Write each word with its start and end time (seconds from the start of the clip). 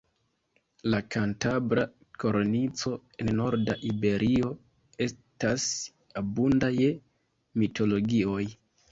La 0.91 0.99
Kantabra 1.15 1.81
Kornico, 2.23 2.93
en 3.25 3.29
norda 3.39 3.75
Iberio, 3.89 4.49
estas 5.07 5.67
abunda 6.23 6.71
je 6.77 6.89
mitologioj. 7.65 8.39